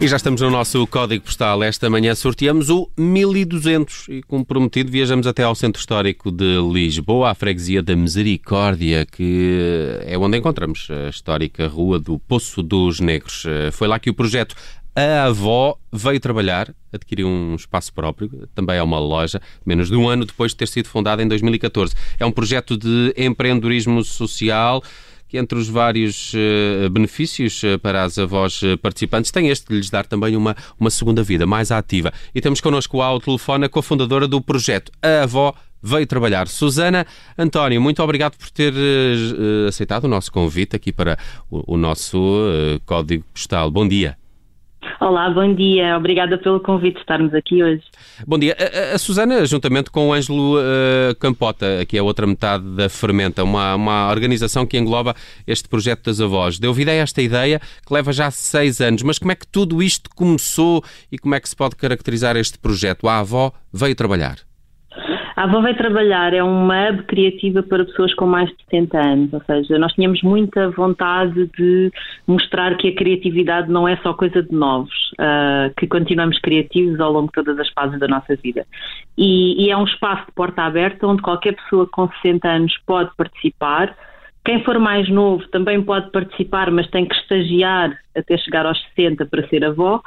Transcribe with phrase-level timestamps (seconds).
[0.00, 1.60] E já estamos no nosso código postal.
[1.60, 7.30] Esta manhã sorteamos o 1200 e, como prometido, viajamos até ao Centro Histórico de Lisboa,
[7.30, 13.44] à freguesia da Misericórdia, que é onde encontramos a histórica Rua do Poço dos Negros.
[13.72, 14.54] Foi lá que o projeto
[14.94, 20.08] A Avó veio trabalhar, adquiriu um espaço próprio, também é uma loja, menos de um
[20.08, 21.92] ano depois de ter sido fundada em 2014.
[22.20, 24.80] É um projeto de empreendedorismo social
[25.36, 29.90] entre os vários uh, benefícios uh, para as avós uh, participantes tem este de lhes
[29.90, 32.12] dar também uma, uma segunda vida mais ativa.
[32.34, 36.48] E temos connosco ao telefone a cofundadora do projeto, a avó veio trabalhar.
[36.48, 37.06] Susana
[37.36, 38.74] António, muito obrigado por ter
[39.68, 41.16] aceitado o nosso convite aqui para
[41.48, 42.18] o, o nosso
[42.84, 43.70] código postal.
[43.70, 44.16] Bom dia.
[45.00, 45.96] Olá, bom dia.
[45.96, 47.82] Obrigada pelo convite de estarmos aqui hoje.
[48.26, 48.56] Bom dia.
[48.58, 52.88] A, a Susana, juntamente com o Ângelo uh, Campota, que é a outra metade da
[52.88, 55.14] Fermenta, uma, uma organização que engloba
[55.46, 59.02] este projeto das avós, deu vida a esta ideia que leva já seis anos.
[59.02, 62.58] Mas como é que tudo isto começou e como é que se pode caracterizar este
[62.58, 63.08] projeto?
[63.08, 64.47] A avó veio trabalhar.
[65.38, 69.32] A Avó Vai Trabalhar é uma hub criativa para pessoas com mais de 70 anos,
[69.32, 71.92] ou seja, nós tínhamos muita vontade de
[72.26, 77.12] mostrar que a criatividade não é só coisa de novos, uh, que continuamos criativos ao
[77.12, 78.66] longo de todas as fases da nossa vida.
[79.16, 83.14] E, e é um espaço de porta aberta onde qualquer pessoa com 60 anos pode
[83.16, 83.94] participar,
[84.48, 89.26] quem for mais novo também pode participar, mas tem que estagiar até chegar aos 60
[89.26, 90.00] para ser avó.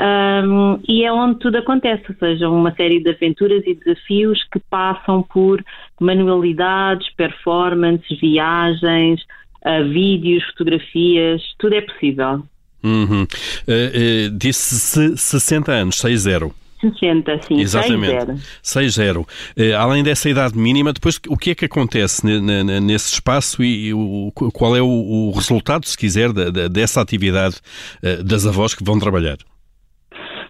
[0.00, 4.58] Um, e é onde tudo acontece, ou seja, uma série de aventuras e desafios que
[4.70, 5.62] passam por
[6.00, 9.20] manualidades, performances, viagens,
[9.66, 12.42] uh, vídeos, fotografias, tudo é possível.
[12.82, 13.24] Uhum.
[13.24, 16.50] Uh, uh, disse 60 anos, 6-0.
[16.82, 17.60] 60, sim.
[17.60, 18.42] Exatamente.
[18.62, 19.20] 6-0.
[19.20, 23.88] Uh, eh, além dessa idade mínima, depois o que é que acontece nesse espaço e,
[23.88, 27.56] e o, qual é o, o, resultado, se quiser, da, da, dessa atividade
[28.02, 29.38] uh, das avós que vão trabalhar?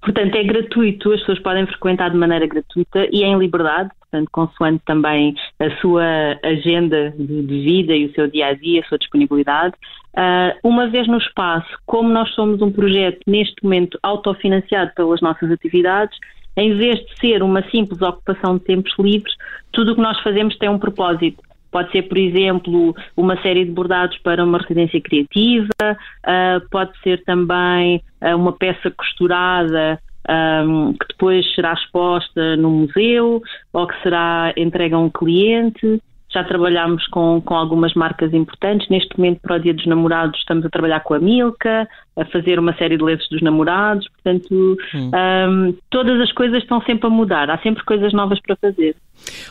[0.00, 4.82] Portanto, é gratuito, as pessoas podem frequentar de maneira gratuita e em liberdade, portanto, consoante
[4.86, 9.74] também a sua agenda de vida e o seu dia a dia, a sua disponibilidade.
[10.18, 15.48] Uh, uma vez no espaço, como nós somos um projeto neste momento autofinanciado pelas nossas
[15.48, 16.18] atividades,
[16.56, 19.32] em vez de ser uma simples ocupação de tempos livres,
[19.70, 21.40] tudo o que nós fazemos tem um propósito.
[21.70, 27.22] Pode ser, por exemplo, uma série de bordados para uma residência criativa, uh, pode ser
[27.22, 33.42] também uh, uma peça costurada um, que depois será exposta no museu
[33.72, 36.02] ou que será entregue a um cliente.
[36.30, 38.88] Já trabalhámos com, com algumas marcas importantes.
[38.88, 42.58] Neste momento, para o Dia dos Namorados, estamos a trabalhar com a Milka, a fazer
[42.58, 44.06] uma série de lenços dos namorados.
[44.08, 45.10] Portanto, hum.
[45.14, 47.50] um, todas as coisas estão sempre a mudar.
[47.50, 48.94] Há sempre coisas novas para fazer.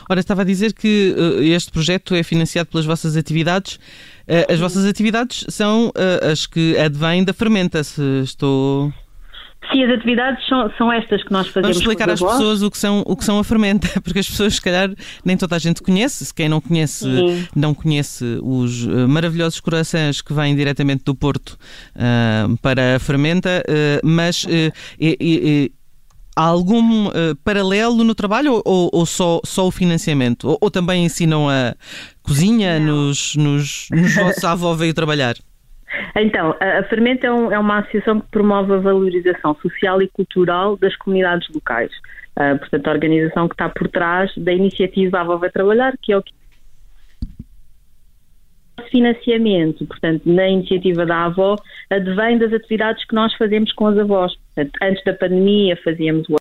[0.08, 3.76] Ora, estava a dizer que uh, este projeto é financiado pelas vossas atividades.
[4.28, 8.92] Uh, as vossas atividades são uh, as que advêm da fermenta, se estou
[9.70, 11.76] Sim, as atividades são, são estas que nós fazemos.
[11.76, 14.54] Vamos explicar às pessoas o que, são, o que são a fermenta, porque as pessoas,
[14.54, 14.90] se calhar,
[15.24, 16.24] nem toda a gente conhece.
[16.24, 17.46] Se quem não conhece, Sim.
[17.54, 21.58] não conhece os uh, maravilhosos corações que vêm diretamente do Porto
[21.94, 24.46] uh, para a fermenta, uh, mas
[26.36, 27.10] há algum
[27.44, 30.48] paralelo no trabalho ou, ou, só, só o financiamento?
[30.48, 31.74] Ou, ou também ensinam a
[32.22, 35.36] cozinha nos, nos, nos vossos avó veio trabalhar?
[36.16, 40.76] Então, a, Fermenta é, um, é, uma associação que promove a valorização social e cultural
[40.76, 41.90] das comunidades locais.
[42.36, 46.16] Uh, portanto, a organização que está por trás da iniciativa Avó Vai Trabalhar, que é
[46.16, 46.32] o que
[48.90, 51.56] financiamento, portanto, na iniciativa da avó,
[51.90, 54.34] advém das atividades que nós fazemos com as avós.
[54.54, 56.36] Portanto, antes da pandemia fazíamos o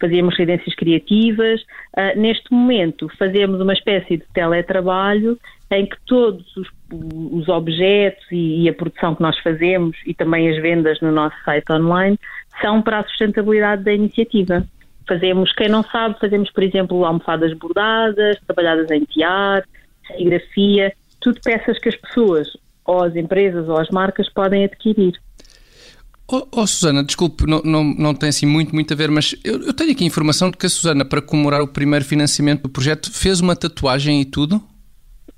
[0.00, 1.60] fazíamos residências criativas.
[1.96, 5.38] Uh, neste momento, fazemos uma espécie de teletrabalho
[5.70, 10.48] em que todos os, os objetos e, e, a produção que nós fazemos e também
[10.50, 12.18] as vendas no nosso site online
[12.60, 14.64] são para a sustentabilidade da iniciativa.
[15.06, 19.64] Fazemos, quem não sabe, fazemos, por exemplo, almofadas bordadas, trabalhadas em tiar,
[20.06, 22.48] serigrafia, tudo peças que as pessoas,
[22.84, 25.18] ou as empresas ou as marcas podem adquirir.
[26.26, 29.60] Oh, oh, Susana, desculpe, não, não, não tem assim muito, muito a ver, mas eu,
[29.62, 32.68] eu tenho aqui a informação de que a Susana, para comemorar o primeiro financiamento do
[32.70, 34.62] projeto, fez uma tatuagem e tudo?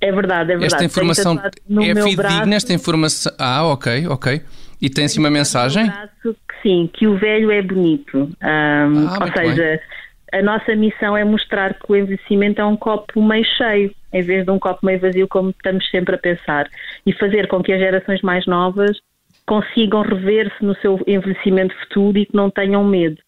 [0.00, 0.74] É verdade, é verdade.
[0.74, 3.32] Esta informação é fidedigna, esta informação...
[3.36, 4.42] Ah, ok, ok.
[4.80, 5.90] E tem assim uma mensagem?
[6.22, 8.18] que sim, que o velho é bonito.
[8.18, 10.40] Um, ah, ou seja, bem.
[10.40, 14.44] a nossa missão é mostrar que o envelhecimento é um copo meio cheio, em vez
[14.44, 16.68] de um copo meio vazio, como estamos sempre a pensar.
[17.04, 18.96] E fazer com que as gerações mais novas
[19.46, 23.20] consigam rever-se no seu envelhecimento futuro e que não tenham medo.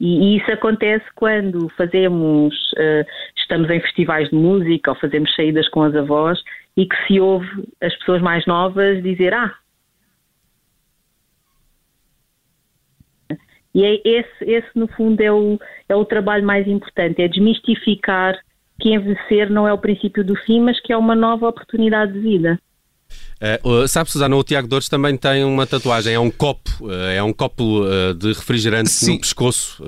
[0.00, 3.06] E, e isso acontece quando fazemos, uh,
[3.36, 6.42] estamos em festivais de música ou fazemos saídas com as avós
[6.76, 7.48] e que se ouve
[7.80, 9.54] as pessoas mais novas dizer: Ah,
[13.76, 18.34] E é esse, esse, no fundo, é o, é o trabalho mais importante, é desmistificar
[18.80, 22.20] que envelhecer não é o princípio do fim, mas que é uma nova oportunidade de
[22.20, 22.58] vida.
[23.62, 27.22] Uh, sabe, Susana, o Tiago Dores também tem uma tatuagem, é um copo, uh, é
[27.22, 29.12] um copo uh, de refrigerante Sim.
[29.12, 29.82] no pescoço.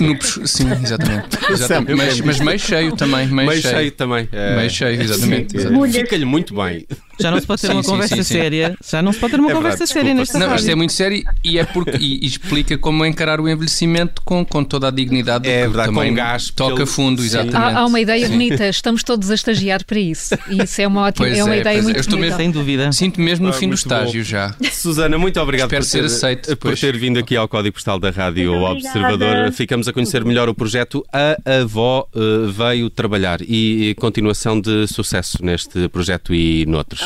[0.00, 1.38] No, sim, exatamente.
[1.48, 1.94] exatamente.
[1.94, 3.28] Mas, mas, meio cheio também.
[3.28, 3.76] Meio, meio cheio.
[3.76, 3.92] cheio.
[3.92, 4.28] também.
[4.32, 5.56] Meio cheio, exatamente.
[5.56, 5.92] exatamente.
[5.92, 6.84] Fica-lhe muito bem.
[7.18, 8.76] Já não se pode ter sim, uma sim, conversa sim, séria.
[8.88, 10.92] Já não se pode ter uma é conversa verdade, séria nesta Não, isto é muito
[10.92, 14.90] sério e é porque e, e explica como encarar o envelhecimento com, com toda a
[14.90, 15.48] dignidade.
[15.48, 16.50] É verdade, também com gás.
[16.50, 16.86] Toca pelo...
[16.86, 17.56] fundo, exatamente.
[17.56, 20.34] Há, há, uma ideia bonita, estamos todos a estagiar para isso.
[20.48, 22.16] E isso é uma ótima, é uma é, ideia muito bonita.
[22.16, 22.92] Mesmo, Sem dúvida.
[22.92, 24.28] Sinto mesmo no ah, fim do estágio bom.
[24.28, 24.54] já.
[24.72, 28.52] Susana, muito obrigado por ter, aceito por ter vindo aqui ao Código Postal da Rádio
[28.62, 29.52] Observador.
[29.52, 34.86] Ficamos a conhecer melhor o projeto A Avó uh, Veio Trabalhar e, e continuação de
[34.86, 37.05] sucesso neste projeto e noutros.